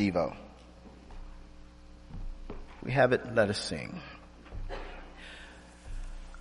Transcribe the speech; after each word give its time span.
Devo. 0.00 0.34
We 2.82 2.90
have 2.92 3.12
it, 3.12 3.34
let 3.34 3.50
us 3.50 3.58
sing. 3.58 4.00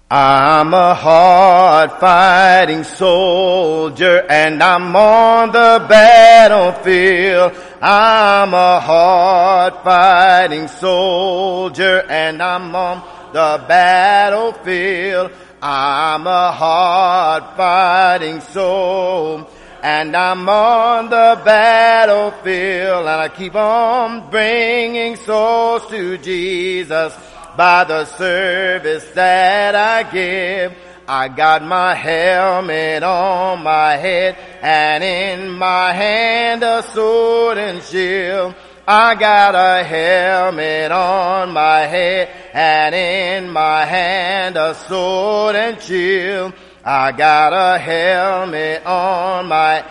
I'm 0.09 0.73
a 0.73 0.93
hard 0.95 1.91
fighting 1.99 2.85
soldier 2.85 4.25
and 4.29 4.63
I'm 4.63 4.95
on 4.95 5.51
the 5.51 5.85
battlefield. 5.89 7.51
I'm 7.81 8.53
a 8.53 8.79
hard 8.79 9.73
fighting 9.83 10.69
soldier 10.69 12.05
and 12.09 12.41
I'm 12.41 12.73
on 12.73 13.03
the 13.33 13.61
battlefield. 13.67 15.31
I'm 15.61 16.25
a 16.25 16.51
hard 16.53 17.43
fighting 17.57 18.39
soul 18.39 19.49
and 19.81 20.15
I'm 20.15 20.47
on 20.49 21.05
the 21.05 21.41
battlefield 21.43 22.99
and 22.99 23.07
I 23.07 23.29
keep 23.29 23.55
on 23.55 24.29
bringing 24.29 25.15
souls 25.15 25.87
to 25.87 26.17
Jesus 26.17 27.13
by 27.55 27.83
the 27.85 28.05
service 28.05 29.09
that 29.11 29.75
I 29.75 30.03
give. 30.03 30.73
I 31.07 31.27
got 31.27 31.63
my 31.63 31.95
helmet 31.95 33.03
on 33.03 33.63
my 33.63 33.95
head 33.95 34.37
and 34.61 35.03
in 35.03 35.49
my 35.49 35.91
hand 35.91 36.61
a 36.61 36.83
sword 36.83 37.57
and 37.57 37.81
shield. 37.81 38.53
I 38.87 39.15
got 39.15 39.55
a 39.55 39.83
helmet 39.83 40.91
on 40.91 41.51
my 41.51 41.81
head 41.81 42.29
and 42.53 42.95
in 42.95 43.49
my 43.49 43.85
hand 43.85 44.57
a 44.57 44.73
sword 44.73 45.55
and 45.55 45.81
shield. 45.81 46.53
I 46.83 47.11
got 47.11 47.51
a 47.51 47.77
helmet 47.77 48.85
on 48.85 49.47
my 49.47 49.85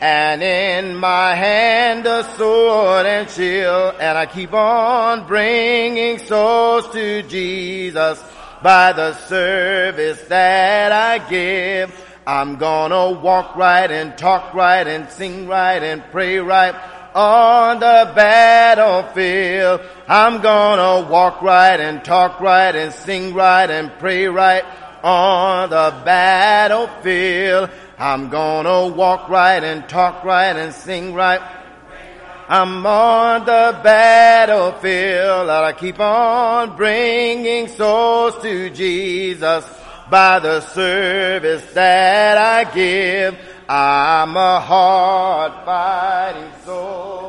and 0.00 0.42
in 0.42 0.96
my 0.96 1.34
hand 1.34 2.06
a 2.06 2.24
sword 2.36 3.06
and 3.06 3.30
shield, 3.30 3.94
and 4.00 4.18
I 4.18 4.26
keep 4.26 4.52
on 4.52 5.28
bringing 5.28 6.18
souls 6.18 6.90
to 6.90 7.22
Jesus 7.22 8.20
by 8.62 8.92
the 8.92 9.14
service 9.14 10.20
that 10.22 10.90
I 10.90 11.18
give. 11.30 11.94
I'm 12.26 12.56
gonna 12.56 13.12
walk 13.12 13.54
right 13.54 13.90
and 13.90 14.16
talk 14.16 14.54
right 14.54 14.86
and 14.86 15.08
sing 15.10 15.46
right 15.46 15.82
and 15.82 16.02
pray 16.10 16.38
right 16.38 16.74
on 17.14 17.78
the 17.78 18.10
battlefield. 18.16 19.82
I'm 20.08 20.40
gonna 20.40 21.08
walk 21.08 21.42
right 21.42 21.78
and 21.78 22.04
talk 22.04 22.40
right 22.40 22.74
and 22.74 22.92
sing 22.92 23.34
right 23.34 23.70
and 23.70 23.92
pray 23.98 24.26
right 24.26 24.64
on 25.02 25.70
the 25.70 25.94
battlefield. 26.04 27.70
I'm 27.98 28.28
gonna 28.28 28.88
walk 28.88 29.28
right 29.28 29.62
and 29.62 29.88
talk 29.88 30.24
right 30.24 30.56
and 30.56 30.72
sing 30.72 31.14
right. 31.14 31.40
I'm 32.48 32.84
on 32.84 33.44
the 33.46 33.80
battlefield. 33.82 35.48
That 35.48 35.64
I 35.64 35.72
keep 35.72 36.00
on 36.00 36.76
bringing 36.76 37.68
souls 37.68 38.40
to 38.42 38.70
Jesus 38.70 39.64
by 40.10 40.38
the 40.38 40.60
service 40.60 41.64
that 41.72 42.36
I 42.36 42.70
give. 42.74 43.38
I'm 43.68 44.36
a 44.36 44.60
hard 44.60 45.52
fighting 45.64 46.52
soul. 46.64 47.21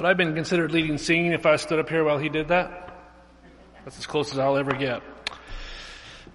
Would 0.00 0.06
I 0.06 0.08
have 0.12 0.16
been 0.16 0.34
considered 0.34 0.72
leading 0.72 0.96
singing 0.96 1.32
if 1.32 1.44
I 1.44 1.56
stood 1.56 1.78
up 1.78 1.90
here 1.90 2.02
while 2.02 2.16
he 2.16 2.30
did 2.30 2.48
that? 2.48 2.90
That's 3.84 3.98
as 3.98 4.06
close 4.06 4.32
as 4.32 4.38
I'll 4.38 4.56
ever 4.56 4.72
get. 4.72 5.02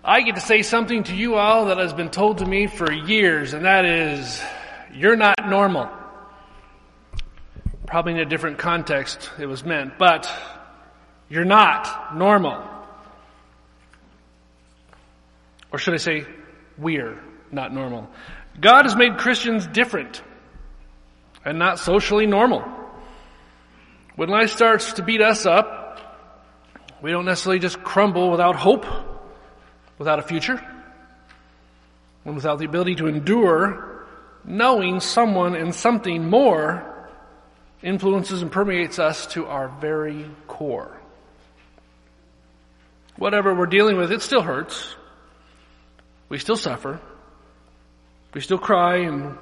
I 0.04 0.22
get 0.22 0.36
to 0.36 0.42
say 0.42 0.62
something 0.62 1.02
to 1.06 1.16
you 1.16 1.34
all 1.34 1.66
that 1.66 1.80
has 1.80 1.92
been 1.92 2.12
told 2.12 2.38
to 2.38 2.46
me 2.46 2.68
for 2.68 2.94
years, 2.94 3.54
and 3.56 3.66
that 3.66 3.86
is, 3.86 4.40
you're 4.94 5.16
not 5.16 5.50
normal. 5.50 5.90
Probably 7.88 8.14
in 8.14 8.20
a 8.20 8.26
different 8.26 8.60
context 8.60 9.32
it 9.40 9.48
was 9.48 9.66
meant, 9.66 9.98
but 9.98 10.32
you're 11.28 11.44
not 11.44 12.16
normal. 12.16 12.64
Or 15.72 15.80
should 15.80 15.96
I 15.96 15.98
say, 15.98 16.28
we're 16.78 17.20
not 17.52 17.74
normal. 17.74 18.12
God 18.62 18.86
has 18.86 18.96
made 18.96 19.18
Christians 19.18 19.66
different 19.66 20.22
and 21.44 21.58
not 21.58 21.80
socially 21.80 22.28
normal. 22.28 22.84
When 24.16 24.30
life 24.30 24.52
starts 24.52 24.94
to 24.94 25.04
beat 25.04 25.22
us 25.22 25.46
up, 25.46 26.00
we 27.02 27.12
don't 27.12 27.26
necessarily 27.26 27.60
just 27.60 27.84
crumble 27.84 28.32
without 28.32 28.56
hope, 28.56 28.86
without 29.98 30.20
a 30.20 30.22
future, 30.22 30.62
and 32.24 32.36
without 32.36 32.60
the 32.60 32.66
ability 32.66 32.96
to 32.96 33.08
endure, 33.08 34.06
knowing 34.46 35.02
someone 35.02 35.56
and 35.56 35.76
something 35.76 36.30
more 36.30 36.92
influences 37.84 38.42
and 38.42 38.52
permeates 38.52 39.00
us 39.00 39.28
to 39.28 39.48
our 39.48 39.68
very 39.68 40.26
core. 40.48 40.98
Whatever 43.18 43.54
we're 43.54 43.66
dealing 43.66 43.98
with, 43.98 44.12
it 44.12 44.22
still 44.22 44.42
hurts. 44.42 44.96
We 46.30 46.40
still 46.40 46.58
suffer. 46.58 47.00
We 48.34 48.42
still 48.42 48.58
cry 48.58 48.98
and 48.98 49.38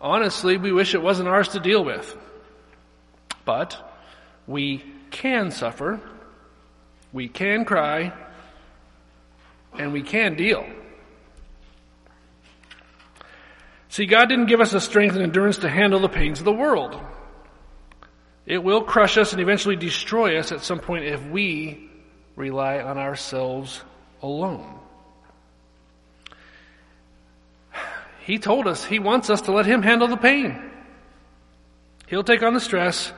honestly, 0.00 0.56
we 0.56 0.72
wish 0.72 0.94
it 0.94 1.02
wasn't 1.02 1.28
ours 1.28 1.48
to 1.48 1.60
deal 1.60 1.84
with. 1.84 2.16
But 3.44 3.82
we 4.48 4.82
can 5.10 5.52
suffer, 5.52 6.00
we 7.12 7.28
can 7.28 7.64
cry, 7.64 8.12
and 9.78 9.92
we 9.92 10.02
can 10.02 10.34
deal. 10.34 10.66
See, 13.90 14.06
God 14.06 14.28
didn't 14.28 14.46
give 14.46 14.60
us 14.60 14.72
the 14.72 14.80
strength 14.80 15.14
and 15.14 15.22
endurance 15.22 15.58
to 15.58 15.68
handle 15.68 16.00
the 16.00 16.08
pains 16.08 16.40
of 16.40 16.44
the 16.44 16.52
world. 16.52 16.98
It 18.46 18.62
will 18.64 18.82
crush 18.82 19.18
us 19.18 19.32
and 19.32 19.40
eventually 19.40 19.76
destroy 19.76 20.38
us 20.38 20.52
at 20.52 20.62
some 20.62 20.80
point 20.80 21.04
if 21.04 21.22
we 21.26 21.90
rely 22.34 22.80
on 22.80 22.96
ourselves 22.96 23.82
alone. 24.22 24.78
He 28.24 28.38
told 28.38 28.66
us 28.66 28.84
He 28.84 28.98
wants 28.98 29.30
us 29.30 29.42
to 29.42 29.52
let 29.52 29.66
Him 29.66 29.82
handle 29.82 30.08
the 30.08 30.16
pain. 30.16 30.70
He'll 32.06 32.24
take 32.24 32.42
on 32.42 32.54
the 32.54 32.60
stress 32.60 33.12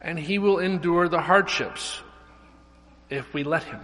and 0.00 0.18
he 0.18 0.38
will 0.38 0.58
endure 0.58 1.08
the 1.08 1.20
hardships 1.20 2.00
if 3.10 3.32
we 3.34 3.44
let 3.44 3.64
him. 3.64 3.80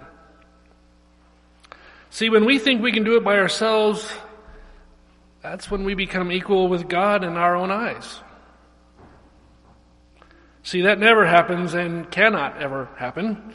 See, 2.10 2.28
when 2.28 2.44
we 2.44 2.58
think 2.58 2.80
we 2.82 2.92
can 2.92 3.04
do 3.04 3.16
it 3.16 3.24
by 3.24 3.38
ourselves, 3.38 4.06
that's 5.42 5.70
when 5.70 5.84
we 5.84 5.94
become 5.94 6.30
equal 6.30 6.68
with 6.68 6.88
God 6.88 7.24
in 7.24 7.36
our 7.36 7.56
own 7.56 7.70
eyes. 7.70 8.20
See, 10.62 10.82
that 10.82 10.98
never 10.98 11.26
happens 11.26 11.74
and 11.74 12.10
cannot 12.10 12.62
ever 12.62 12.88
happen. 12.96 13.54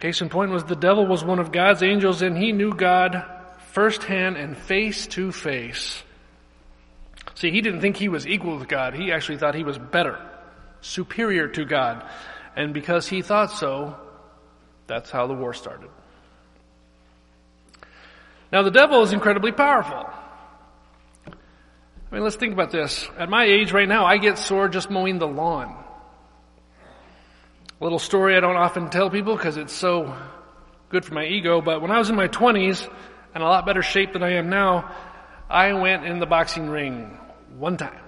Case 0.00 0.20
in 0.20 0.28
point 0.28 0.50
was 0.50 0.64
the 0.64 0.76
devil 0.76 1.06
was 1.06 1.22
one 1.22 1.38
of 1.38 1.52
God's 1.52 1.82
angels 1.82 2.22
and 2.22 2.36
he 2.36 2.52
knew 2.52 2.72
God 2.72 3.22
firsthand 3.72 4.36
and 4.36 4.56
face 4.56 5.06
to 5.08 5.30
face. 5.30 6.02
See, 7.34 7.50
he 7.50 7.60
didn't 7.60 7.80
think 7.80 7.96
he 7.96 8.08
was 8.08 8.26
equal 8.26 8.56
with 8.58 8.68
God. 8.68 8.94
He 8.94 9.12
actually 9.12 9.38
thought 9.38 9.54
he 9.54 9.62
was 9.62 9.78
better 9.78 10.18
superior 10.80 11.48
to 11.48 11.64
God. 11.64 12.08
And 12.56 12.74
because 12.74 13.06
he 13.08 13.22
thought 13.22 13.52
so, 13.52 13.96
that's 14.86 15.10
how 15.10 15.26
the 15.26 15.34
war 15.34 15.54
started. 15.54 15.90
Now 18.50 18.62
the 18.62 18.70
devil 18.70 19.02
is 19.02 19.12
incredibly 19.12 19.52
powerful. 19.52 20.08
I 21.26 22.14
mean, 22.14 22.24
let's 22.24 22.36
think 22.36 22.54
about 22.54 22.70
this. 22.70 23.06
At 23.18 23.28
my 23.28 23.44
age 23.44 23.72
right 23.72 23.88
now, 23.88 24.06
I 24.06 24.16
get 24.16 24.38
sore 24.38 24.68
just 24.68 24.88
mowing 24.90 25.18
the 25.18 25.28
lawn. 25.28 25.76
A 27.80 27.84
little 27.84 27.98
story 27.98 28.34
I 28.36 28.40
don't 28.40 28.56
often 28.56 28.88
tell 28.88 29.10
people 29.10 29.36
because 29.36 29.58
it's 29.58 29.74
so 29.74 30.16
good 30.88 31.04
for 31.04 31.12
my 31.12 31.26
ego, 31.26 31.60
but 31.60 31.82
when 31.82 31.90
I 31.90 31.98
was 31.98 32.08
in 32.08 32.16
my 32.16 32.28
20s 32.28 32.90
and 33.34 33.42
a 33.42 33.46
lot 33.46 33.66
better 33.66 33.82
shape 33.82 34.14
than 34.14 34.22
I 34.22 34.32
am 34.36 34.48
now, 34.48 34.90
I 35.50 35.74
went 35.74 36.06
in 36.06 36.18
the 36.18 36.26
boxing 36.26 36.70
ring 36.70 37.18
one 37.58 37.76
time. 37.76 38.07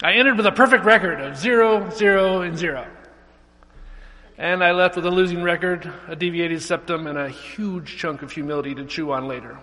I 0.00 0.12
entered 0.12 0.36
with 0.36 0.46
a 0.46 0.52
perfect 0.52 0.84
record 0.84 1.20
of 1.20 1.36
zero, 1.36 1.90
zero, 1.90 2.42
and 2.42 2.56
zero. 2.56 2.86
And 4.36 4.62
I 4.62 4.70
left 4.70 4.94
with 4.94 5.04
a 5.04 5.10
losing 5.10 5.42
record, 5.42 5.92
a 6.06 6.14
deviated 6.14 6.62
septum, 6.62 7.08
and 7.08 7.18
a 7.18 7.28
huge 7.28 7.96
chunk 7.96 8.22
of 8.22 8.30
humility 8.30 8.76
to 8.76 8.84
chew 8.84 9.10
on 9.10 9.26
later. 9.26 9.58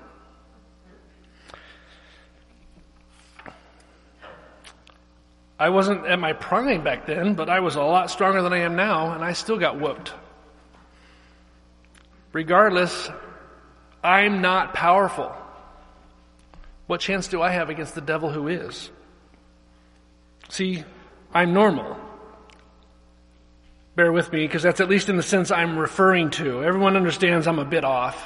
I 5.58 5.70
wasn't 5.70 6.06
at 6.06 6.20
my 6.20 6.34
prime 6.34 6.84
back 6.84 7.06
then, 7.06 7.36
but 7.36 7.50
I 7.50 7.62
was 7.62 7.76
a 7.76 7.82
lot 7.82 8.12
stronger 8.12 8.42
than 8.42 8.52
I 8.52 8.60
am 8.60 8.76
now, 8.76 9.14
and 9.14 9.24
I 9.24 9.32
still 9.32 9.58
got 9.58 9.80
whooped. 9.80 10.12
Regardless, 12.34 13.10
I'm 14.04 14.42
not 14.42 14.74
powerful. 14.74 15.34
What 16.88 17.00
chance 17.00 17.30
do 17.30 17.42
I 17.42 17.52
have 17.52 17.70
against 17.70 17.96
the 17.96 18.02
devil 18.02 18.30
who 18.30 18.50
is? 18.50 18.90
See, 20.56 20.86
I'm 21.34 21.54
normal. 21.54 21.98
Bear 23.98 24.10
with 24.14 24.32
me, 24.32 24.48
because 24.48 24.64
that's 24.64 24.80
at 24.80 24.88
least 24.88 25.10
in 25.10 25.18
the 25.18 25.24
sense 25.24 25.52
I'm 25.52 25.78
referring 25.78 26.30
to. 26.40 26.64
Everyone 26.64 26.96
understands 26.96 27.46
I'm 27.46 27.60
a 27.60 27.66
bit 27.66 27.84
off. 27.84 28.26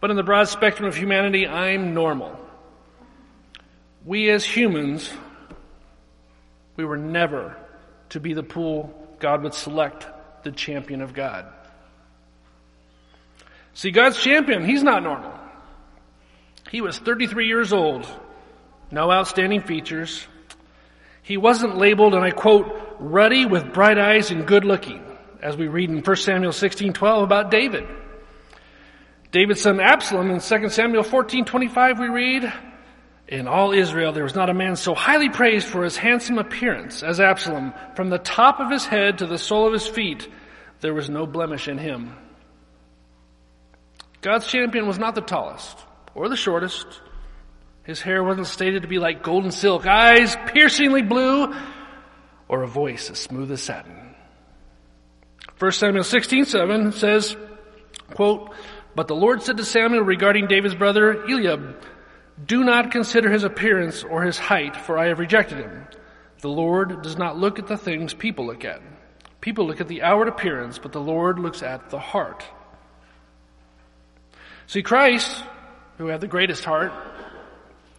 But 0.00 0.10
in 0.10 0.16
the 0.16 0.24
broad 0.24 0.48
spectrum 0.48 0.88
of 0.88 0.96
humanity, 0.96 1.46
I'm 1.46 1.94
normal. 1.94 2.36
We 4.04 4.30
as 4.30 4.44
humans, 4.44 5.12
we 6.74 6.84
were 6.84 6.96
never 6.96 7.56
to 8.08 8.18
be 8.18 8.32
the 8.32 8.42
pool 8.42 8.92
God 9.20 9.44
would 9.44 9.54
select 9.54 10.08
the 10.42 10.50
champion 10.50 11.02
of 11.02 11.14
God. 11.14 11.46
See, 13.74 13.92
God's 13.92 14.20
champion, 14.20 14.64
he's 14.64 14.82
not 14.82 15.04
normal. 15.04 15.38
He 16.68 16.80
was 16.80 16.98
33 16.98 17.46
years 17.46 17.72
old, 17.72 18.08
no 18.90 19.12
outstanding 19.12 19.60
features. 19.62 20.26
He 21.22 21.36
wasn't 21.36 21.76
labeled, 21.76 22.14
and 22.14 22.24
I 22.24 22.30
quote, 22.30 22.96
ruddy 22.98 23.46
with 23.46 23.72
bright 23.72 23.98
eyes 23.98 24.30
and 24.30 24.46
good 24.46 24.64
looking, 24.64 25.02
as 25.42 25.56
we 25.56 25.68
read 25.68 25.90
in 25.90 26.02
1 26.02 26.16
Samuel 26.16 26.52
16, 26.52 26.92
12 26.92 27.22
about 27.22 27.50
David. 27.50 27.86
David's 29.30 29.60
son 29.60 29.78
Absalom 29.78 30.30
in 30.30 30.40
2 30.40 30.68
Samuel 30.70 31.02
14, 31.02 31.44
25 31.44 31.98
we 31.98 32.08
read, 32.08 32.52
in 33.28 33.46
all 33.46 33.72
Israel 33.72 34.12
there 34.12 34.24
was 34.24 34.34
not 34.34 34.48
a 34.48 34.54
man 34.54 34.74
so 34.74 34.94
highly 34.94 35.28
praised 35.28 35.66
for 35.66 35.84
his 35.84 35.98
handsome 35.98 36.38
appearance 36.38 37.02
as 37.02 37.20
Absalom. 37.20 37.74
From 37.94 38.08
the 38.08 38.18
top 38.18 38.58
of 38.58 38.70
his 38.70 38.86
head 38.86 39.18
to 39.18 39.26
the 39.26 39.36
sole 39.36 39.66
of 39.66 39.74
his 39.74 39.86
feet, 39.86 40.26
there 40.80 40.94
was 40.94 41.10
no 41.10 41.26
blemish 41.26 41.68
in 41.68 41.76
him. 41.76 42.14
God's 44.22 44.46
champion 44.46 44.86
was 44.86 44.98
not 44.98 45.14
the 45.14 45.20
tallest 45.20 45.78
or 46.14 46.28
the 46.28 46.36
shortest. 46.36 46.86
His 47.88 48.02
hair 48.02 48.22
wasn't 48.22 48.48
stated 48.48 48.82
to 48.82 48.88
be 48.88 48.98
like 48.98 49.22
golden 49.22 49.50
silk, 49.50 49.86
eyes 49.86 50.36
piercingly 50.48 51.00
blue, 51.00 51.54
or 52.46 52.62
a 52.62 52.68
voice 52.68 53.08
as 53.08 53.18
smooth 53.18 53.50
as 53.50 53.62
satin. 53.62 54.14
1 55.58 55.72
Samuel 55.72 56.04
16, 56.04 56.44
7 56.44 56.92
says, 56.92 57.34
quote, 58.14 58.54
But 58.94 59.08
the 59.08 59.16
Lord 59.16 59.42
said 59.42 59.56
to 59.56 59.64
Samuel 59.64 60.02
regarding 60.02 60.48
David's 60.48 60.74
brother 60.74 61.24
Eliab, 61.24 61.82
Do 62.44 62.62
not 62.62 62.90
consider 62.90 63.30
his 63.30 63.42
appearance 63.42 64.04
or 64.04 64.22
his 64.22 64.38
height, 64.38 64.76
for 64.76 64.98
I 64.98 65.06
have 65.06 65.18
rejected 65.18 65.56
him. 65.56 65.86
The 66.42 66.50
Lord 66.50 67.00
does 67.00 67.16
not 67.16 67.38
look 67.38 67.58
at 67.58 67.68
the 67.68 67.78
things 67.78 68.12
people 68.12 68.44
look 68.44 68.66
at. 68.66 68.82
People 69.40 69.66
look 69.66 69.80
at 69.80 69.88
the 69.88 70.02
outward 70.02 70.28
appearance, 70.28 70.78
but 70.78 70.92
the 70.92 71.00
Lord 71.00 71.38
looks 71.38 71.62
at 71.62 71.88
the 71.88 71.98
heart. 71.98 72.44
See, 74.66 74.82
Christ, 74.82 75.42
who 75.96 76.08
had 76.08 76.20
the 76.20 76.28
greatest 76.28 76.66
heart, 76.66 76.92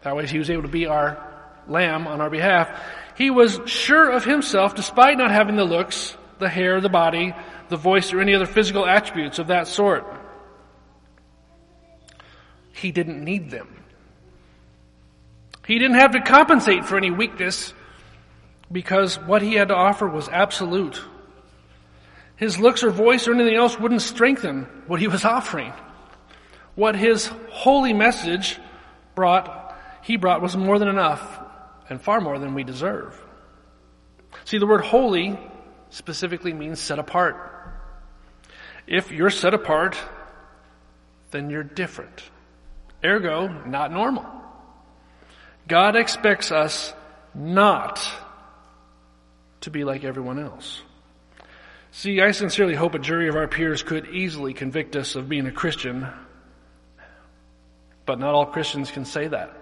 that 0.02 0.16
way 0.16 0.26
he 0.28 0.38
was 0.38 0.50
able 0.50 0.64
to 0.64 0.68
be 0.68 0.86
our 0.86 1.26
lamb 1.68 2.08
on 2.08 2.22
our 2.22 2.30
behalf, 2.30 2.70
he 3.16 3.30
was 3.30 3.60
sure 3.66 4.10
of 4.10 4.24
himself 4.24 4.76
despite 4.76 5.18
not 5.18 5.32
having 5.32 5.56
the 5.56 5.66
looks, 5.66 6.16
the 6.40 6.50
hair, 6.50 6.82
the 6.82 6.90
body, 6.90 7.34
the 7.70 7.78
voice, 7.78 8.14
or 8.14 8.22
any 8.22 8.34
other 8.34 8.46
physical 8.46 8.86
attributes 8.86 9.40
of 9.40 9.48
that 9.48 9.68
sort. 9.68 10.06
He 12.74 12.92
didn't 12.92 13.24
need 13.24 13.52
them. 13.52 13.84
He 15.68 15.78
didn't 15.78 16.00
have 16.00 16.14
to 16.14 16.22
compensate 16.22 16.86
for 16.86 16.98
any 16.98 17.12
weakness 17.12 17.74
because 18.72 19.20
what 19.20 19.42
he 19.42 19.54
had 19.54 19.68
to 19.68 19.76
offer 19.76 20.08
was 20.08 20.28
absolute. 20.30 21.02
His 22.38 22.58
looks 22.58 22.84
or 22.84 22.90
voice 22.90 23.28
or 23.28 23.34
anything 23.34 23.56
else 23.56 23.78
wouldn't 23.80 24.02
strengthen 24.02 24.64
what 24.88 25.00
he 25.00 25.08
was 25.08 25.26
offering. 25.38 25.74
What 26.76 26.96
his 26.96 27.30
holy 27.50 27.94
message 27.94 28.58
brought, 29.14 29.69
he 30.02 30.18
brought 30.18 30.42
was 30.42 30.56
more 30.56 30.80
than 30.80 30.88
enough 30.88 31.40
and 31.90 32.02
far 32.02 32.22
more 32.22 32.40
than 32.40 32.54
we 32.54 32.64
deserve. 32.64 33.20
See, 34.46 34.58
the 34.58 34.68
word 34.68 34.82
holy 34.82 35.40
specifically 35.90 36.54
means 36.54 36.80
set 36.80 37.00
apart. 37.00 37.46
If 38.88 39.12
you're 39.12 39.30
set 39.30 39.54
apart, 39.54 39.98
then 41.32 41.50
you're 41.50 41.64
different. 41.64 42.24
Ergo, 43.04 43.48
not 43.66 43.92
normal. 43.92 44.26
God 45.68 45.96
expects 45.96 46.52
us 46.52 46.94
not 47.34 48.02
to 49.62 49.70
be 49.70 49.84
like 49.84 50.04
everyone 50.04 50.40
else. 50.40 50.82
See, 51.92 52.22
I 52.22 52.32
sincerely 52.32 52.76
hope 52.76 52.94
a 52.94 53.00
jury 53.00 53.30
of 53.30 53.36
our 53.36 53.48
peers 53.48 53.84
could 53.84 54.08
easily 54.10 54.54
convict 54.54 54.96
us 54.96 55.16
of 55.16 55.30
being 55.30 55.48
a 55.48 55.52
Christian, 55.52 56.08
but 58.06 58.20
not 58.20 58.34
all 58.34 58.46
Christians 58.46 58.92
can 58.92 59.06
say 59.06 59.28
that. 59.28 59.56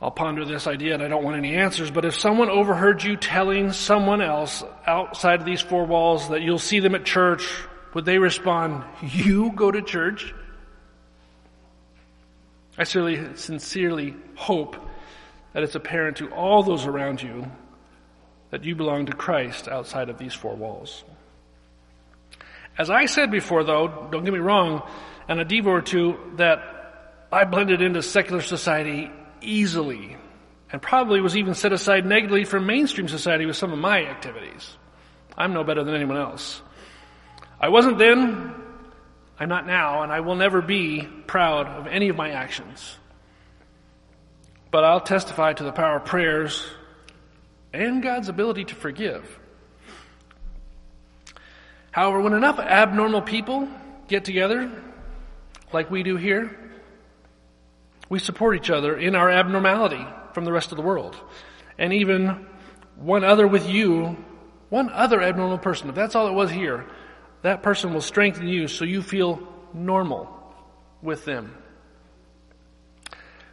I'll 0.00 0.12
ponder 0.12 0.44
this 0.44 0.66
idea 0.66 0.94
and 0.94 1.02
I 1.02 1.08
don't 1.08 1.24
want 1.24 1.36
any 1.36 1.56
answers, 1.56 1.90
but 1.90 2.04
if 2.04 2.14
someone 2.14 2.48
overheard 2.50 3.02
you 3.02 3.16
telling 3.16 3.72
someone 3.72 4.22
else 4.22 4.62
outside 4.86 5.40
of 5.40 5.46
these 5.46 5.60
four 5.60 5.86
walls 5.86 6.28
that 6.28 6.42
you'll 6.42 6.58
see 6.58 6.78
them 6.78 6.94
at 6.94 7.04
church, 7.04 7.48
would 7.94 8.04
they 8.04 8.18
respond, 8.18 8.84
You 9.02 9.50
go 9.52 9.70
to 9.70 9.82
church? 9.82 10.34
I 12.76 12.84
sincerely, 12.84 13.36
sincerely 13.36 14.14
hope 14.36 14.76
that 15.52 15.64
it's 15.64 15.74
apparent 15.74 16.18
to 16.18 16.28
all 16.30 16.62
those 16.62 16.86
around 16.86 17.20
you 17.20 17.50
that 18.50 18.62
you 18.62 18.76
belong 18.76 19.06
to 19.06 19.12
Christ 19.12 19.66
outside 19.66 20.08
of 20.08 20.18
these 20.18 20.32
four 20.32 20.54
walls. 20.54 21.02
As 22.78 22.88
I 22.88 23.06
said 23.06 23.32
before, 23.32 23.64
though, 23.64 24.08
don't 24.12 24.22
get 24.22 24.32
me 24.32 24.38
wrong, 24.38 24.88
and 25.26 25.40
a 25.40 25.44
devo 25.44 25.66
or 25.66 25.82
two, 25.82 26.16
that 26.36 27.26
I 27.32 27.44
blended 27.44 27.82
into 27.82 28.00
secular 28.00 28.40
society 28.40 29.10
easily 29.40 30.16
and 30.70 30.82
probably 30.82 31.20
was 31.20 31.36
even 31.36 31.54
set 31.54 31.72
aside 31.72 32.04
negatively 32.04 32.44
from 32.44 32.66
mainstream 32.66 33.08
society 33.08 33.46
with 33.46 33.56
some 33.56 33.72
of 33.72 33.78
my 33.78 34.04
activities. 34.04 34.76
I'm 35.36 35.52
no 35.52 35.64
better 35.64 35.84
than 35.84 35.94
anyone 35.94 36.18
else. 36.18 36.60
I 37.60 37.68
wasn't 37.70 37.98
then, 37.98 38.54
I'm 39.38 39.48
not 39.48 39.66
now, 39.66 40.02
and 40.02 40.12
I 40.12 40.20
will 40.20 40.36
never 40.36 40.60
be 40.60 41.08
proud 41.26 41.66
of 41.66 41.86
any 41.86 42.08
of 42.08 42.16
my 42.16 42.30
actions. 42.30 42.96
But 44.70 44.84
I'll 44.84 45.00
testify 45.00 45.54
to 45.54 45.64
the 45.64 45.72
power 45.72 45.96
of 45.96 46.04
prayers 46.04 46.66
and 47.72 48.02
God's 48.02 48.28
ability 48.28 48.66
to 48.66 48.74
forgive. 48.74 49.38
However, 51.90 52.20
when 52.20 52.32
enough 52.32 52.58
abnormal 52.58 53.22
people 53.22 53.68
get 54.08 54.24
together, 54.24 54.70
like 55.72 55.90
we 55.90 56.02
do 56.02 56.16
here, 56.16 56.56
we 58.08 58.18
support 58.18 58.56
each 58.56 58.70
other 58.70 58.96
in 58.96 59.14
our 59.14 59.30
abnormality 59.30 60.06
from 60.32 60.44
the 60.44 60.52
rest 60.52 60.72
of 60.72 60.76
the 60.76 60.82
world. 60.82 61.16
And 61.78 61.92
even 61.92 62.46
one 62.96 63.24
other 63.24 63.46
with 63.46 63.68
you, 63.68 64.16
one 64.70 64.90
other 64.90 65.22
abnormal 65.22 65.58
person, 65.58 65.88
if 65.88 65.94
that's 65.94 66.14
all 66.14 66.28
it 66.28 66.32
was 66.32 66.50
here, 66.50 66.86
that 67.42 67.62
person 67.62 67.94
will 67.94 68.00
strengthen 68.00 68.48
you 68.48 68.68
so 68.68 68.84
you 68.84 69.02
feel 69.02 69.40
normal 69.72 70.28
with 71.02 71.24
them. 71.24 71.54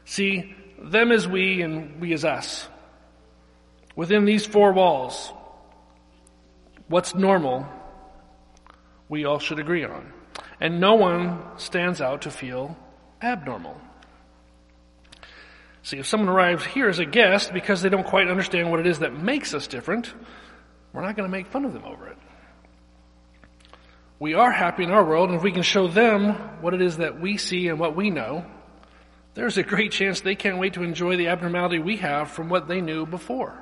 See, 0.05 0.55
them 0.79 1.11
as 1.11 1.27
we 1.27 1.61
and 1.61 1.99
we 1.99 2.13
as 2.13 2.25
us. 2.25 2.67
Within 3.95 4.25
these 4.25 4.45
four 4.45 4.73
walls, 4.73 5.31
what's 6.87 7.15
normal, 7.15 7.67
we 9.07 9.25
all 9.25 9.39
should 9.39 9.59
agree 9.59 9.83
on. 9.83 10.11
And 10.59 10.79
no 10.79 10.95
one 10.95 11.41
stands 11.57 12.01
out 12.01 12.23
to 12.23 12.31
feel 12.31 12.77
abnormal. 13.21 13.79
See, 15.85 15.99
if 15.99 16.07
someone 16.07 16.29
arrives 16.29 16.65
here 16.65 16.89
as 16.89 16.97
a 16.97 17.05
guest 17.05 17.53
because 17.53 17.83
they 17.83 17.89
don't 17.89 18.07
quite 18.07 18.27
understand 18.27 18.71
what 18.71 18.79
it 18.79 18.87
is 18.87 18.99
that 18.99 19.13
makes 19.13 19.53
us 19.53 19.67
different, 19.67 20.11
we're 20.91 21.03
not 21.03 21.15
going 21.15 21.29
to 21.29 21.31
make 21.31 21.45
fun 21.45 21.63
of 21.63 21.73
them 21.73 21.83
over 21.85 22.07
it. 22.07 22.17
We 24.17 24.33
are 24.33 24.51
happy 24.51 24.83
in 24.83 24.89
our 24.89 25.03
world, 25.03 25.29
and 25.29 25.37
if 25.37 25.43
we 25.43 25.51
can 25.51 25.61
show 25.61 25.87
them 25.87 26.33
what 26.61 26.73
it 26.73 26.81
is 26.81 26.97
that 26.97 27.21
we 27.21 27.37
see 27.37 27.67
and 27.67 27.77
what 27.77 27.95
we 27.95 28.09
know, 28.09 28.43
there's 29.35 29.59
a 29.59 29.63
great 29.63 29.91
chance 29.91 30.21
they 30.21 30.33
can't 30.33 30.57
wait 30.57 30.73
to 30.73 30.81
enjoy 30.81 31.17
the 31.17 31.27
abnormality 31.27 31.77
we 31.77 31.97
have 31.97 32.31
from 32.31 32.49
what 32.49 32.67
they 32.67 32.81
knew 32.81 33.05
before. 33.05 33.55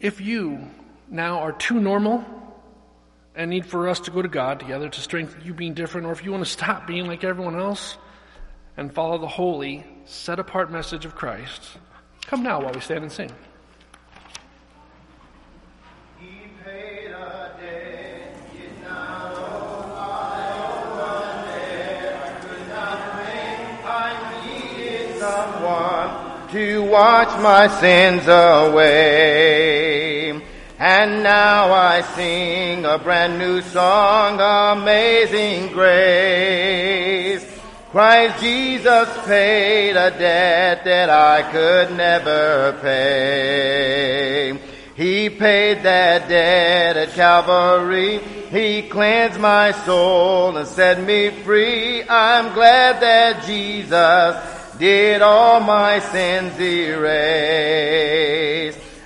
If 0.00 0.22
you 0.22 0.70
now 1.10 1.40
are 1.40 1.52
too 1.52 1.78
normal 1.78 2.24
and 3.34 3.50
need 3.50 3.66
for 3.66 3.90
us 3.90 4.00
to 4.00 4.10
go 4.10 4.22
to 4.22 4.28
God 4.28 4.58
together 4.58 4.88
to 4.88 5.00
strengthen 5.02 5.44
you 5.44 5.52
being 5.52 5.74
different, 5.74 6.06
or 6.06 6.12
if 6.12 6.24
you 6.24 6.32
want 6.32 6.44
to 6.46 6.50
stop 6.50 6.86
being 6.86 7.06
like 7.06 7.24
everyone 7.24 7.60
else, 7.60 7.98
and 8.78 8.94
follow 8.94 9.18
the 9.18 9.26
holy, 9.26 9.84
set 10.04 10.38
apart 10.38 10.70
message 10.70 11.04
of 11.04 11.16
Christ, 11.16 11.76
come 12.26 12.44
now 12.44 12.62
while 12.62 12.72
we 12.72 12.80
stand 12.80 13.02
and 13.02 13.12
sing. 13.12 13.30
To 26.52 26.82
wash 26.82 27.42
my 27.42 27.68
sins 27.78 28.22
away. 28.26 29.50
And 30.78 31.22
now 31.22 31.70
I 31.70 32.00
sing 32.16 32.86
a 32.86 32.96
brand 32.96 33.38
new 33.38 33.60
song, 33.60 34.40
amazing 34.40 35.72
grace. 35.74 37.27
Christ 37.90 38.40
Jesus 38.42 39.08
paid 39.24 39.92
a 39.92 40.10
debt 40.10 40.84
that 40.84 41.08
I 41.08 41.40
could 41.50 41.96
never 41.96 42.78
pay. 42.82 44.58
He 44.94 45.30
paid 45.30 45.84
that 45.84 46.28
debt 46.28 46.98
at 46.98 47.14
Calvary. 47.14 48.18
He 48.50 48.82
cleansed 48.82 49.40
my 49.40 49.72
soul 49.86 50.58
and 50.58 50.68
set 50.68 51.02
me 51.02 51.30
free. 51.30 52.02
I'm 52.02 52.52
glad 52.52 53.00
that 53.00 53.46
Jesus 53.46 54.36
did 54.78 55.22
all 55.22 55.60
my 55.60 56.00
sins 56.00 56.60
erase. 56.60 57.18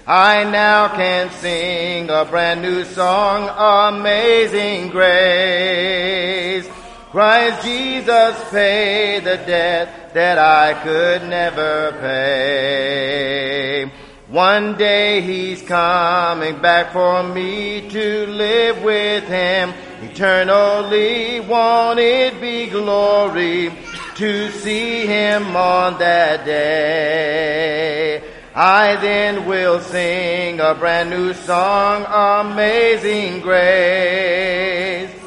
I 0.05 0.43
now 0.43 0.89
can 0.89 1.31
sing 1.31 2.11
a 2.11 2.25
brand 2.25 2.63
new 2.63 2.83
song, 2.83 3.49
Amazing 3.95 4.89
Grace. 4.89 6.69
Christ 7.13 7.63
Jesus 7.63 8.43
paid 8.51 9.25
the 9.25 9.37
debt 9.37 10.15
that 10.15 10.39
I 10.39 10.73
could 10.83 11.29
never 11.29 11.93
pay. 12.01 13.93
One 14.29 14.79
day 14.79 15.21
he's 15.21 15.61
coming 15.61 16.63
back 16.63 16.95
for 16.95 17.23
me 17.23 17.87
to 17.91 18.27
live 18.29 18.83
with 18.83 19.25
him 19.25 19.75
eternally. 20.01 21.41
Won't 21.41 21.99
it 21.99 22.41
be 22.41 22.69
glory 22.71 23.71
to 24.15 24.51
see 24.51 25.05
him 25.07 25.55
on 25.55 25.99
that 25.99 26.47
day? 26.47 28.23
I 28.55 28.97
then 28.97 29.45
will 29.45 29.81
sing 29.81 30.61
a 30.61 30.75
brand 30.75 31.11
new 31.11 31.35
song, 31.35 32.07
Amazing 32.09 33.43
Grace. 33.43 35.22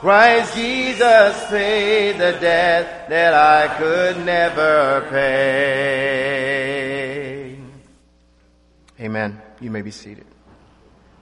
Christ 0.00 0.54
Jesus 0.54 1.46
paid 1.50 2.12
the 2.12 2.32
debt 2.40 3.10
that 3.10 3.34
I 3.34 3.68
could 3.76 4.24
never 4.24 5.06
pay. 5.10 6.00
Amen. 8.98 9.42
You 9.60 9.70
may 9.70 9.82
be 9.82 9.90
seated. 9.90 10.24